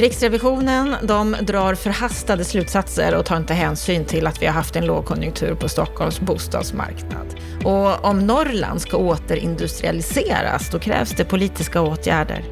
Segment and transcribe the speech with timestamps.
[0.00, 4.86] Riksrevisionen de drar förhastade slutsatser och tar inte hänsyn till att vi har haft en
[4.86, 7.26] lågkonjunktur på Stockholms bostadsmarknad.
[7.64, 12.44] Och om Norrland ska återindustrialiseras, då krävs det politiska åtgärder.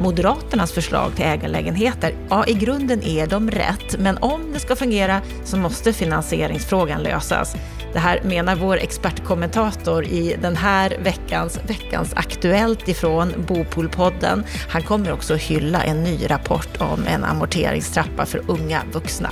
[0.00, 5.20] Moderaternas förslag till ägarlägenheter, ja i grunden är de rätt, men om det ska fungera
[5.44, 7.56] så måste finansieringsfrågan lösas.
[7.94, 14.44] Det här menar vår expertkommentator i den här veckans Veckans Aktuellt ifrån Bopolpodden.
[14.68, 19.30] Han kommer också hylla en ny rapport om en amorteringstrappa för unga vuxna.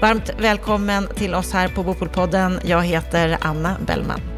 [0.00, 2.60] Varmt välkommen till oss här på Bopolpodden.
[2.64, 4.35] Jag heter Anna Bellman.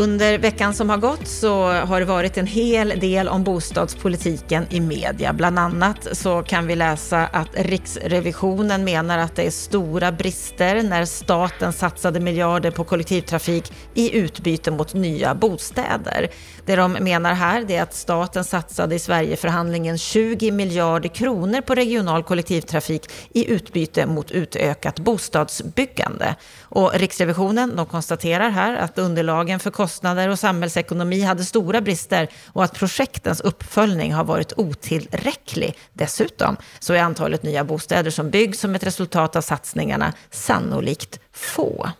[0.00, 4.80] Under veckan som har gått så har det varit en hel del om bostadspolitiken i
[4.80, 5.32] media.
[5.32, 11.04] Bland annat så kan vi läsa att Riksrevisionen menar att det är stora brister när
[11.04, 16.28] staten satsade miljarder på kollektivtrafik i utbyte mot nya bostäder.
[16.66, 22.22] Det de menar här är att staten satsade i Sverigeförhandlingen 20 miljarder kronor på regional
[22.22, 26.34] kollektivtrafik i utbyte mot utökat bostadsbyggande.
[26.62, 29.89] Och Riksrevisionen de konstaterar här att underlagen för kostnader
[30.30, 35.76] och samhällsekonomi hade stora brister och att projektens uppföljning har varit otillräcklig.
[35.92, 41.90] Dessutom så är antalet nya bostäder som byggs som ett resultat av satsningarna sannolikt få.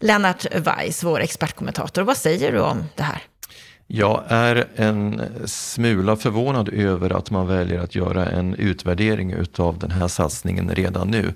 [0.00, 3.22] Lennart Weiss, vår expertkommentator, vad säger du om det här?
[3.86, 9.90] Jag är en smula förvånad över att man väljer att göra en utvärdering utav den
[9.90, 11.34] här satsningen redan nu.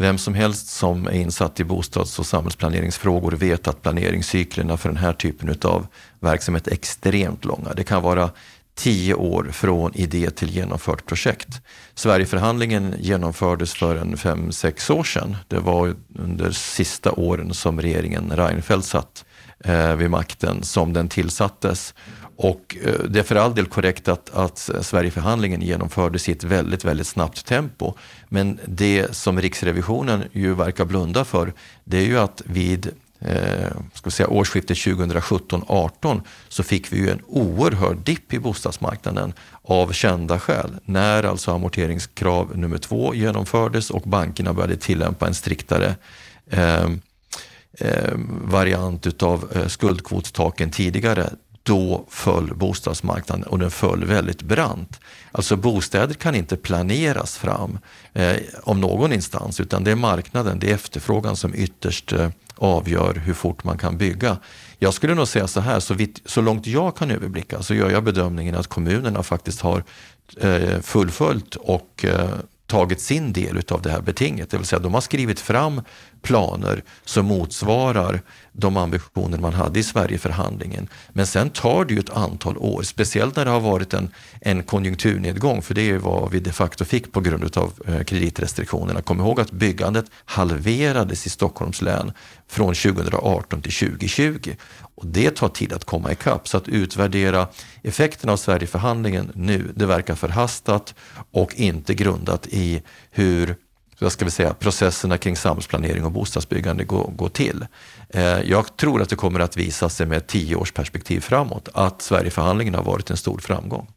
[0.00, 4.98] Vem som helst som är insatt i bostads och samhällsplaneringsfrågor vet att planeringscyklerna för den
[4.98, 5.86] här typen utav
[6.20, 7.72] verksamhet är extremt långa.
[7.74, 8.30] Det kan vara
[8.74, 11.48] tio år från idé till genomfört projekt.
[11.94, 15.36] Sverigeförhandlingen genomfördes för en fem, sex år sedan.
[15.48, 19.24] Det var under sista åren som regeringen Reinfeldt satt
[19.64, 21.94] eh, vid makten som den tillsattes.
[22.36, 26.84] Och eh, det är för all del korrekt att, att Sverigeförhandlingen genomfördes i ett väldigt,
[26.84, 27.94] väldigt snabbt tempo.
[28.28, 31.52] Men det som Riksrevisionen ju verkar blunda för,
[31.84, 37.20] det är ju att vid eh, ska säga, årsskiftet 2017-18 så fick vi ju en
[37.26, 39.32] oerhörd dipp i bostadsmarknaden
[39.62, 40.70] av kända skäl.
[40.84, 45.94] När alltså amorteringskrav nummer två genomfördes och bankerna började tillämpa en striktare
[46.50, 46.88] eh,
[47.78, 51.30] eh, variant utav eh, skuldkvotstaken tidigare,
[51.62, 55.00] då föll bostadsmarknaden och den föll väldigt brant.
[55.32, 57.78] Alltså bostäder kan inte planeras fram
[58.12, 63.14] eh, av någon instans utan det är marknaden, det är efterfrågan som ytterst eh, avgör
[63.14, 64.36] hur fort man kan bygga.
[64.78, 67.90] Jag skulle nog säga så här, så, vitt, så långt jag kan överblicka så gör
[67.90, 69.84] jag bedömningen att kommunerna faktiskt har
[70.40, 72.28] eh, fullföljt och eh,
[72.68, 74.50] tagit sin del av det här betinget.
[74.50, 75.82] Det vill säga de har skrivit fram
[76.22, 78.20] planer som motsvarar
[78.52, 80.88] de ambitioner man hade i Sverigeförhandlingen.
[81.12, 84.62] Men sen tar det ju ett antal år, speciellt när det har varit en, en
[84.62, 89.02] konjunkturnedgång, för det är vad vi de facto fick på grund av eh, kreditrestriktionerna.
[89.02, 92.12] Kom ihåg att byggandet halverades i Stockholms län
[92.48, 94.54] från 2018 till 2020.
[94.94, 97.48] Och det tar tid att komma ikapp, så att utvärdera
[97.82, 100.94] effekterna av Sverigeförhandlingen nu, det verkar förhastat
[101.30, 103.56] och inte grundat i hur
[104.00, 107.66] vad ska vi säga, processerna kring samhällsplanering och bostadsbyggande går, går till.
[108.08, 112.02] Eh, jag tror att det kommer att visa sig med tio års perspektiv framåt att
[112.02, 113.88] Sverigeförhandlingen har varit en stor framgång.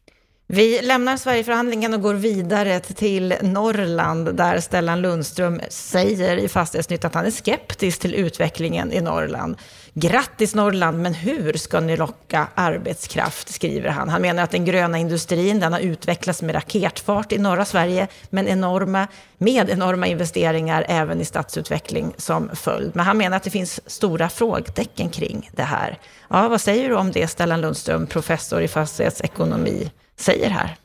[0.54, 7.14] Vi lämnar Sverigeförhandlingen och går vidare till Norrland där Stellan Lundström säger i Fastighetsnytt att
[7.14, 9.56] han är skeptisk till utvecklingen i Norrland.
[9.94, 14.10] Grattis Norrland, men hur ska ni locka arbetskraft, skriver han.
[14.10, 18.48] Han menar att den gröna industrin den har utvecklats med raketfart i norra Sverige, men
[18.48, 19.08] enorma,
[19.38, 22.92] med enorma investeringar även i stadsutveckling som följd.
[22.96, 26.00] Men han menar att det finns stora frågetecken kring det här.
[26.30, 30.76] Ja, vad säger du om det, Stellan Lundström, professor i fastighetsekonomi, säger här?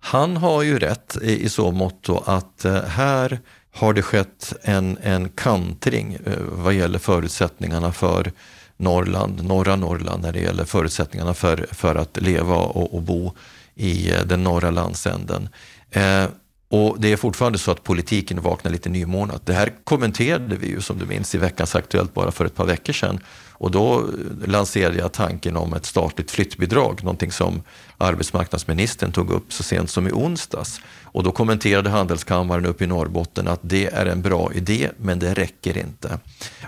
[0.00, 3.40] Han har ju rätt i, i så mått att eh, här
[3.72, 8.32] har det skett en, en kantring eh, vad gäller förutsättningarna för
[8.76, 13.32] Norrland, norra Norrland när det gäller förutsättningarna för, för att leva och, och bo
[13.74, 15.48] i eh, den norra landsänden.
[15.90, 16.24] Eh,
[16.72, 19.46] och det är fortfarande så att politiken vaknar lite nymornat.
[19.46, 22.64] Det här kommenterade vi ju som du minns i veckans Aktuellt bara för ett par
[22.64, 23.20] veckor sedan.
[23.52, 24.06] Och då
[24.46, 27.62] lanserade jag tanken om ett statligt flyttbidrag, någonting som
[27.98, 30.80] arbetsmarknadsministern tog upp så sent som i onsdags.
[31.02, 35.34] Och då kommenterade Handelskammaren upp i Norrbotten att det är en bra idé, men det
[35.34, 36.18] räcker inte.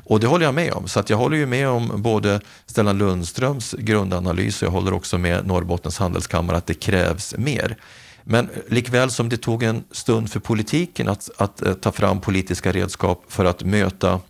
[0.04, 0.88] Och det håller jag med om.
[0.88, 5.18] Så att jag håller ju med om både Stellan Lundströms grundanalys och jag håller också
[5.18, 7.76] med Norrbottens handelskammare att det krävs mer.
[8.24, 12.72] Men likväl som det tog en stund för politiken att, att, eh, ta fram politiska
[12.72, 14.20] redskap för att möta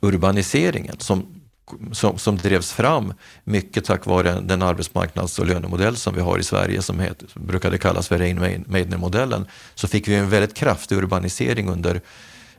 [0.00, 1.42] urbaniseringen som
[1.92, 6.42] som, som drevs fram mycket tack vare den arbetsmarknads och lönemodell som vi har i
[6.42, 12.00] Sverige som heter, brukade kallas för Rein-Meidner-modellen, så fick vi en väldigt kraftig urbanisering under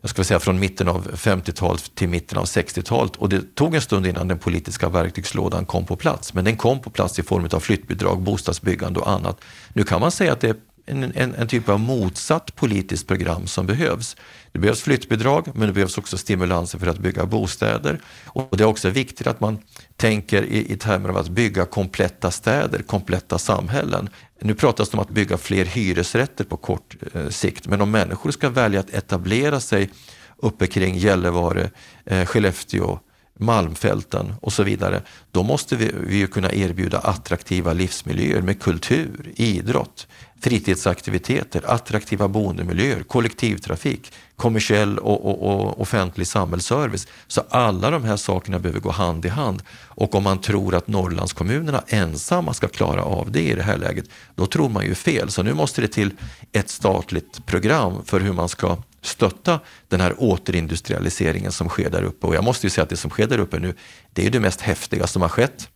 [0.01, 3.81] jag ska säga från mitten av 50-talet till mitten av 60-talet och det tog en
[3.81, 6.33] stund innan den politiska verktygslådan kom på plats.
[6.33, 9.41] Men den kom på plats i form av flyttbidrag, bostadsbyggande och annat.
[9.73, 13.47] Nu kan man säga att det är en, en, en, typ av motsatt politiskt program
[13.47, 14.15] som behövs.
[14.51, 17.99] Det behövs flyttbidrag, men det behövs också stimulanser för att bygga bostäder.
[18.25, 19.57] Och det är också viktigt att man
[19.95, 24.09] tänker i, i termer av att bygga kompletta städer, kompletta samhällen.
[24.41, 28.31] Nu pratas det om att bygga fler hyresrätter på kort eh, sikt, men om människor
[28.31, 29.89] ska välja att etablera sig
[30.37, 31.69] uppe kring Gällivare,
[32.05, 32.99] eh, Skellefteå,
[33.39, 35.01] Malmfälten och så vidare,
[35.31, 40.07] då måste vi, vi kunna erbjuda attraktiva livsmiljöer med kultur, idrott,
[40.43, 47.07] fritidsaktiviteter, attraktiva boendemiljöer, kollektivtrafik, kommersiell och, och, och, offentlig samhällsservice.
[47.27, 49.63] Så alla de här sakerna behöver gå hand i hand.
[49.85, 54.05] Och om man tror att Norrlandskommunerna ensamma ska klara av det i det här läget,
[54.35, 55.31] då tror man ju fel.
[55.31, 56.11] Så nu måste det till
[56.51, 62.27] ett statligt program för hur man ska stötta den här återindustrialiseringen som sker där uppe.
[62.27, 63.73] Och jag måste ju säga att det som sker där uppe nu,
[64.13, 65.69] det är det mest häftiga som har skett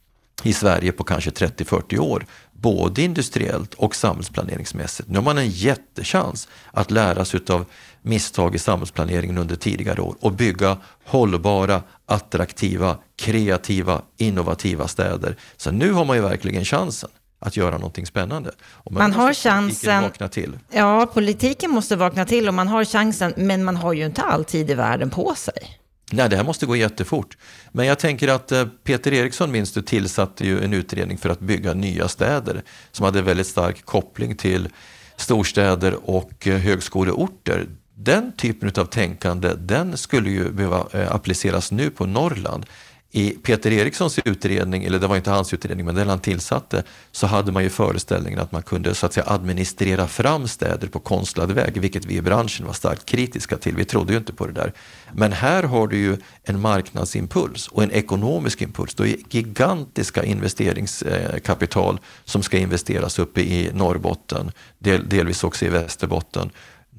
[0.44, 2.26] i Sverige på kanske 30-40 år,
[2.62, 5.10] både industriellt och samhällsplaneringsmässigt.
[5.10, 7.66] Nu har man en jättechans att lära sig av
[8.02, 15.36] misstag i samhällsplaneringen under tidigare år och bygga hållbara, attraktiva, kreativa, innovativa städer.
[15.58, 17.10] Så nu har man ju verkligen chansen
[17.40, 18.52] att göra någonting spännande.
[18.62, 20.04] Och man, man har chansen.
[20.04, 20.60] Vakna till.
[20.72, 24.46] Ja, politiken måste vakna till och man har chansen, men man har ju inte all
[24.46, 25.80] tid i världen på sig.
[26.12, 27.38] Nej, det här måste gå jättefort.
[27.72, 31.40] Men jag tänker att eh, Peter Eriksson, minst du, tillsatte ju en utredning för att
[31.40, 34.70] bygga nya städer som hade väldigt stark koppling till
[35.16, 37.68] storstäder och eh, högskoleorter.
[37.96, 42.66] Den typen av tänkande, den skulle ju behöva eh, appliceras nu på Norrland
[43.12, 47.28] i Peter Erikssons utredning, eller det var inte hans utredning, men den han tillsatte, så
[47.28, 51.52] hade man ju föreställningen att man kunde så att säga administrera fram städer på konstlad
[51.52, 53.76] väg, vilket vi i branschen var starkt kritiska till.
[53.76, 54.74] Vi trodde ju inte på det där.
[55.14, 58.96] Men här har du ju en marknadsimpuls och en ekonomisk impuls.
[58.96, 66.50] Det är gigantiska investeringskapital som ska investeras uppe i Norrbotten, del, delvis också i Västerbotten.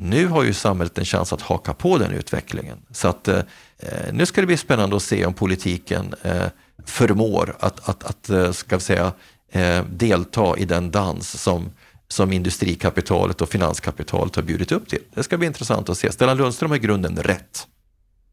[0.01, 2.79] Nu har ju samhället en chans att haka på den utvecklingen.
[2.91, 3.39] Så att eh,
[3.79, 6.47] eh, nu ska det bli spännande att se om politiken eh,
[6.87, 9.13] förmår att, att, att eh, ska vi säga,
[9.53, 11.71] eh, delta i den dans som,
[12.09, 15.03] som industrikapitalet och finanskapitalet har bjudit upp till.
[15.15, 16.13] Det ska bli intressant att se.
[16.13, 17.67] Stellan Lundström har i grunden rätt.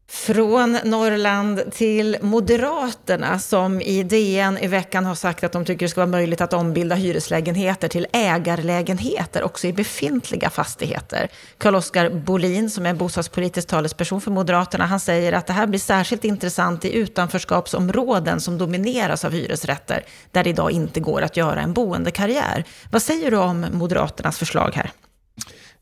[0.08, 5.90] Från Norrland till Moderaterna som i DN i veckan har sagt att de tycker det
[5.90, 11.28] ska vara möjligt att ombilda hyreslägenheter till ägarlägenheter också i befintliga fastigheter.
[11.58, 16.24] Carl-Oskar Bolin som är bostadspolitisk talesperson för Moderaterna, han säger att det här blir särskilt
[16.24, 21.72] intressant i utanförskapsområden som domineras av hyresrätter där det idag inte går att göra en
[21.72, 22.64] boendekarriär.
[22.90, 24.90] Vad säger du om Moderaternas förslag här?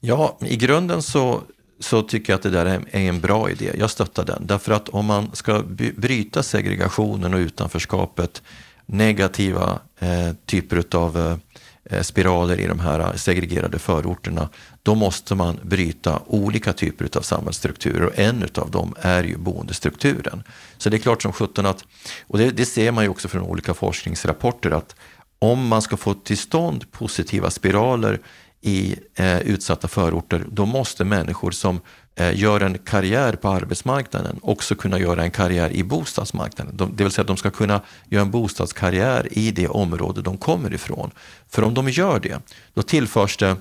[0.01, 1.43] Ja, i grunden så
[1.81, 3.71] så tycker jag att det där är en bra idé.
[3.79, 4.47] Jag stöttar den.
[4.47, 5.63] Därför att om man ska
[5.97, 8.43] bryta segregationen och utanförskapet,
[8.87, 11.39] negativa eh, typer av
[11.85, 14.49] eh, spiraler i de här eh, segregerade förorterna,
[14.83, 20.43] då måste man bryta olika typer av samhällsstrukturer och en av dem är ju boendestrukturen.
[20.79, 21.85] Så det är klart som sjutton att,
[22.27, 24.97] och det, det ser man ju också från olika forskningsrapporter, att
[25.39, 28.21] om man ska få till stånd positiva spiraler
[28.65, 31.81] i eh, utsatta förorter, då måste människor som
[32.15, 36.77] eh, gör en karriär på arbetsmarknaden också kunna göra en karriär i bostadsmarknaden.
[36.77, 40.37] De, det vill säga att de ska kunna göra en bostadskarriär i det område de
[40.37, 41.11] kommer ifrån.
[41.49, 42.41] För om de gör det,
[42.75, 43.57] då tillförs det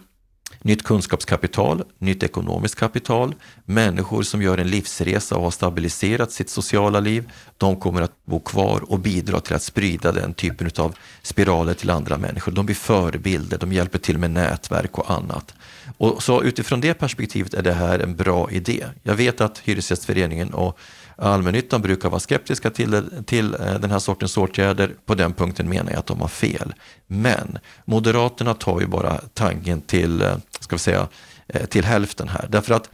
[0.62, 7.00] Nytt kunskapskapital, nytt ekonomiskt kapital, människor som gör en livsresa och har stabiliserat sitt sociala
[7.00, 11.74] liv, de kommer att bo kvar och bidra till att sprida den typen av spiraler
[11.74, 12.52] till andra människor.
[12.52, 15.54] De blir förebilder, de hjälper till med nätverk och annat.
[15.98, 18.86] Och så utifrån det perspektivet är det här en bra idé.
[19.04, 20.80] Jag vet att Hyresgästföreningen och
[21.18, 24.96] allmännyttan brukar vara skeptiska till, till eh, den här sortens åtgärder.
[25.06, 26.74] På den punkten menar jag att de har fel.
[27.08, 31.08] Men Moderaterna tar ju bara tanken till, eh, ska vi säga,
[31.48, 32.48] eh, till hälften här.
[32.50, 32.90] Därför att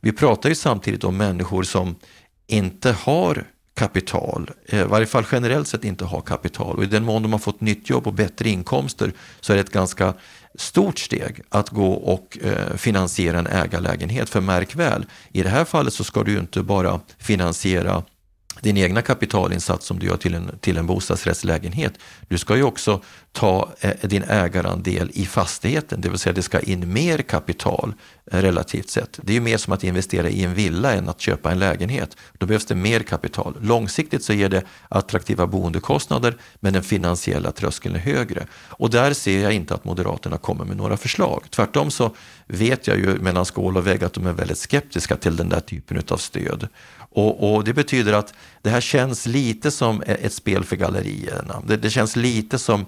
[0.00, 1.96] vi pratar ju samtidigt om människor som
[2.46, 6.76] inte har kapital, eh, i varje fall generellt sett inte har kapital.
[6.76, 9.62] Och i den mån de har fått nytt jobb och bättre inkomster så är det
[9.62, 10.14] ett ganska
[10.54, 14.30] stort steg att gå och eh, finansiera en ägarlägenhet.
[14.30, 18.02] För märk väl, i det här fallet så ska du ju inte bara finansiera
[18.60, 21.92] din egna kapitalinsats som du gör till en, till en bostadsrättslägenhet.
[22.28, 23.00] Du ska ju också
[23.32, 27.94] ta eh, din ägarandel i fastigheten, det vill säga det ska in mer kapital
[28.32, 29.18] eh, relativt sett.
[29.22, 32.16] Det är ju mer som att investera i en villa än att köpa en lägenhet.
[32.38, 33.56] Då behövs det mer kapital.
[33.60, 38.46] Långsiktigt så ger det attraktiva boendekostnader men den finansiella tröskeln är högre.
[38.68, 41.44] Och där ser jag inte att Moderaterna kommer med några förslag.
[41.50, 42.14] Tvärtom så
[42.46, 45.60] vet jag ju mellan skål och vägg att de är väldigt skeptiska till den där
[45.60, 46.68] typen av stöd.
[47.10, 51.62] Och, och, det betyder att det här känns lite som e-, ett spel för gallerierna.
[51.66, 52.80] Det, det känns lite som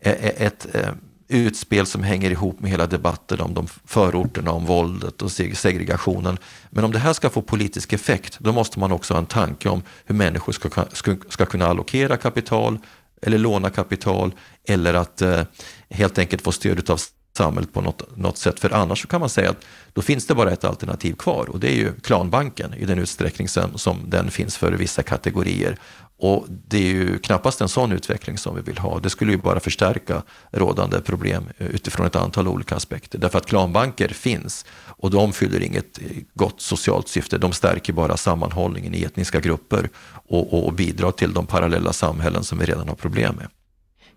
[0.00, 0.94] e-, e-, ett, ett
[1.28, 6.38] utspel som hänger ihop med hela debatten om de förorterna, om våldet och segregationen.
[6.70, 9.68] Men om det här ska få politisk effekt, då måste man också ha en tanke
[9.68, 12.78] om hur människor ska, ska, ska kunna allokera kapital
[13.22, 14.32] eller låna kapital
[14.68, 15.42] eller att eh,
[15.90, 17.00] helt enkelt få stöd av
[17.38, 18.60] samhället på något, något sätt.
[18.60, 21.68] För annars kan man säga att då finns det bara ett alternativ kvar och det
[21.68, 25.76] är ju klanbanken i den utsträckning som, som den finns för vissa kategorier.
[26.20, 28.98] Och det är ju knappast en sån utveckling som vi vill ha.
[28.98, 33.18] Det skulle ju bara förstärka rådande problem utifrån ett antal olika aspekter.
[33.18, 34.66] Därför att klanbanker finns
[35.02, 35.98] och de fyller inget
[36.34, 37.38] gott socialt syfte.
[37.38, 39.90] De stärker bara sammanhållningen i etniska grupper
[40.28, 43.48] och, och bidrar till de parallella samhällen som vi redan har problem med.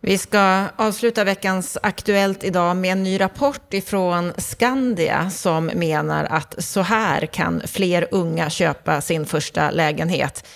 [0.03, 6.63] Vi ska avsluta veckans Aktuellt idag med en ny rapport ifrån Skandia som menar att
[6.63, 10.47] så här kan fler unga köpa sin första lägenhet.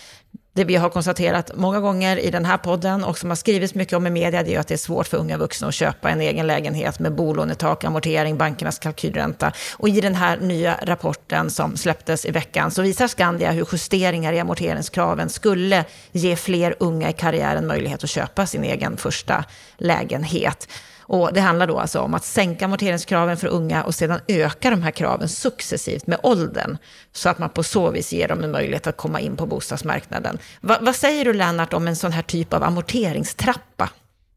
[0.56, 3.94] Det vi har konstaterat många gånger i den här podden och som har skrivits mycket
[3.94, 6.22] om i media, det är att det är svårt för unga vuxna att köpa en
[6.22, 9.52] egen lägenhet med bolånetak, amortering, bankernas kalkylränta.
[9.78, 14.34] Och i den här nya rapporten som släpptes i veckan så visar Skandia hur justeringar
[14.34, 19.44] i amorteringskraven skulle ge fler unga i karriären möjlighet att köpa sin egen första
[19.78, 20.68] lägenhet.
[21.08, 24.82] Och det handlar då alltså om att sänka amorteringskraven för unga och sedan öka de
[24.82, 26.78] här kraven successivt med åldern.
[27.12, 30.38] Så att man på så vis ger dem en möjlighet att komma in på bostadsmarknaden.
[30.62, 33.90] Va, vad säger du Lennart om en sån här typ av amorteringstrappa?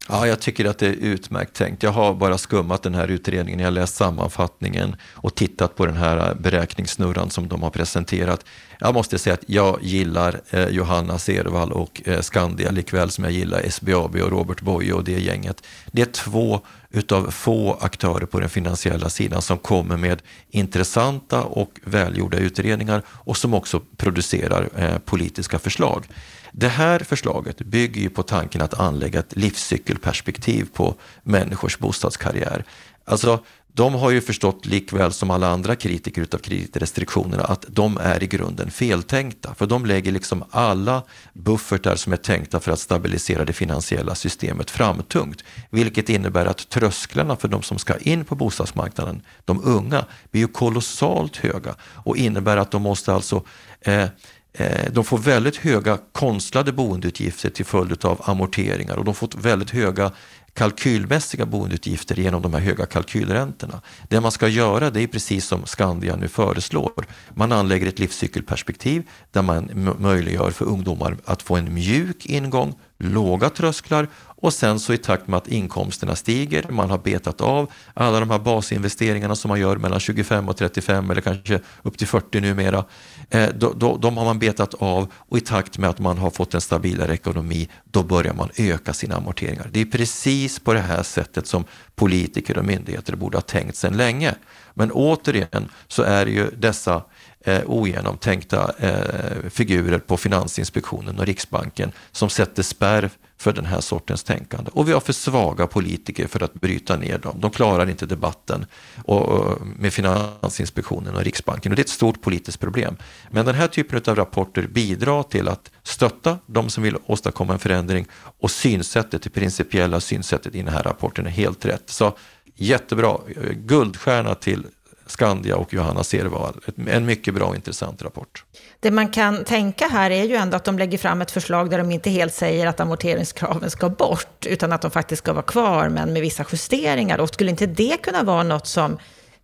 [0.07, 1.83] Ja, jag tycker att det är utmärkt tänkt.
[1.83, 5.97] Jag har bara skummat den här utredningen, jag har läst sammanfattningen och tittat på den
[5.97, 8.45] här eh, beräkningssnurran som de har presenterat.
[8.79, 13.33] Jag måste säga att jag gillar eh, Johanna Servall och eh, Skandia likväl som jag
[13.33, 15.63] gillar SBAB och Robert Boye och det gänget.
[15.91, 21.71] Det är två utav få aktörer på den finansiella sidan som kommer med intressanta och
[21.83, 26.05] välgjorda utredningar och som också producerar eh, politiska förslag.
[26.51, 32.65] Det här förslaget bygger ju på tanken att anlägga ett livscykelperspektiv på människors bostadskarriär.
[33.05, 33.39] Alltså,
[33.73, 38.27] de har ju förstått likväl som alla andra kritiker utav kreditrestriktionerna att de är i
[38.27, 39.53] grunden feltänkta.
[39.53, 41.03] För de lägger liksom alla
[41.33, 45.43] buffertar som är tänkta för att stabilisera det finansiella systemet framtungt.
[45.69, 50.47] Vilket innebär att trösklarna för de som ska in på bostadsmarknaden, de unga, blir ju
[50.47, 53.43] kolossalt höga och innebär att de måste alltså
[53.81, 54.07] eh, Eh,
[54.53, 59.69] Eh, de får väldigt höga konstlade boendeutgifter till följd av amorteringar och de får väldigt
[59.69, 60.11] höga
[60.53, 63.81] kalkylmässiga boendeutgifter genom de här höga kalkylräntorna.
[64.07, 67.05] Det man ska göra det är precis som Skandia nu föreslår.
[67.33, 73.49] Man anlägger ett livscykelperspektiv där man möjliggör för ungdomar att få en mjuk ingång, låga
[73.49, 74.07] trösklar
[74.41, 78.29] och sen så i takt med att inkomsterna stiger, man har betat av alla de
[78.29, 82.85] här basinvesteringarna som man gör mellan 25 och 35 eller kanske upp till 40 numera.
[83.29, 86.29] Eh, då, då, de har man betat av och i takt med att man har
[86.29, 89.69] fått en stabilare ekonomi, då börjar man öka sina amorteringar.
[89.71, 91.63] Det är precis på det här sättet som
[91.95, 94.35] politiker och myndigheter borde ha tänkt sedan länge.
[94.73, 97.03] Men återigen så är det ju dessa
[97.45, 104.23] eh, ogenomtänkta eh, figurer på Finansinspektionen och Riksbanken som sätter spärr för den här sortens
[104.23, 104.71] tänkande.
[104.73, 107.39] Och vi har för svaga politiker för att bryta ner dem.
[107.39, 108.65] De klarar inte debatten
[109.05, 112.97] och, och, med Finansinspektionen och Riksbanken och det är ett stort politiskt problem.
[113.31, 117.59] Men den här typen av rapporter bidrar till att stötta de som vill åstadkomma en
[117.59, 118.05] förändring
[118.39, 121.89] och synsättet, det principiella synsättet i den här rapporten är helt rätt.
[121.89, 122.17] Så
[122.55, 124.65] jättebra, eh, guldstjärna till
[125.11, 126.53] Skandia och Johanna Serval.
[126.87, 128.43] En mycket bra och intressant rapport.
[128.79, 131.77] Det man kan tänka här är ju ändå att de lägger fram ett förslag där
[131.77, 135.89] de inte helt säger att amorteringskraven ska bort, utan att de faktiskt ska vara kvar,
[135.89, 137.19] men med vissa justeringar.
[137.19, 138.97] Och skulle inte det kunna vara något som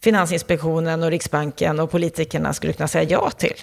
[0.03, 3.55] Finansinspektionen och Riksbanken och politikerna skulle kunna säga ja till?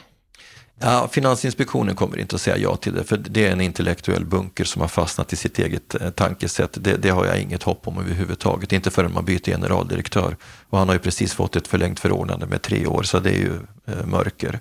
[0.85, 4.65] Ja, Finansinspektionen kommer inte att säga ja till det, för det är en intellektuell bunker
[4.65, 6.79] som har fastnat i sitt eget eh, tankesätt.
[6.81, 10.37] Det, det, har jag inget hopp om överhuvudtaget, inte förrän man byter generaldirektör.
[10.71, 13.39] Och han har ju precis fått ett förlängt förordnande med tre år, så det är
[13.39, 13.55] ju
[13.87, 14.61] eh, mörker.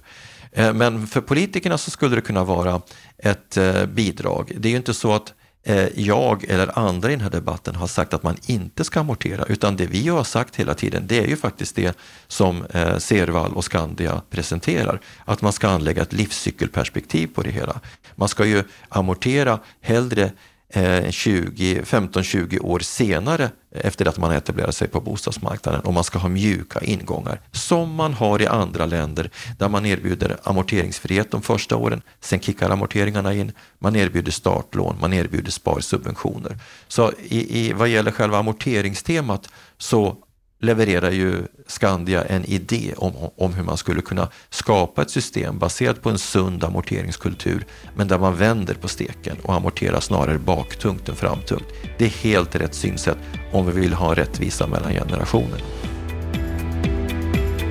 [0.52, 2.82] Eh, men för politikerna så skulle det kunna vara
[3.18, 4.52] ett eh, bidrag.
[4.58, 7.88] Det är ju inte så att Eh, jag eller andra i den här debatten har
[7.88, 11.28] sagt att man inte ska amortera, utan det vi har sagt hela tiden, det är
[11.28, 17.28] ju faktiskt det som eh, Serval och Skandia presenterar, att man ska anlägga ett livscykelperspektiv
[17.28, 17.80] på det hela.
[18.16, 20.32] Man ska ju amortera hellre
[20.74, 26.30] Eh, 15-20 år senare efter att man etablerat sig på bostadsmarknaden och man ska ha
[26.30, 32.02] mjuka ingångar som man har i andra länder där man erbjuder amorteringsfrihet de första åren,
[32.20, 36.58] sen kickar amorteringarna in, man erbjuder startlån, man erbjuder sparsubventioner.
[36.88, 40.18] Så i, i, vad gäller själva amorteringstemat så
[40.62, 46.02] levererar ju Skandia en idé om, om hur man skulle kunna skapa ett system baserat
[46.02, 47.66] på en sund amorteringskultur,
[47.96, 51.66] men där man vänder på steken och amorterar snarare baktungt än framtungt.
[51.98, 53.18] Det är helt rätt synsätt
[53.52, 55.62] om vi vill ha rättvisa mellan generationer.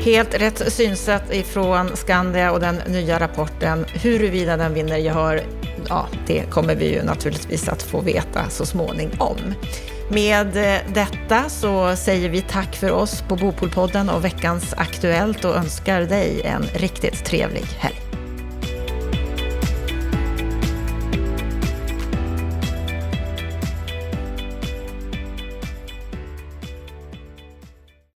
[0.01, 3.85] Helt rätt synsätt ifrån Skandia och den nya rapporten.
[3.89, 5.43] Huruvida den vinner gehör,
[5.89, 9.37] ja, det kommer vi ju naturligtvis att få veta så småningom.
[10.13, 15.57] Med eh, detta så säger vi tack för oss på Bopolpodden och veckans Aktuellt och
[15.57, 18.10] önskar dig en riktigt trevlig helg.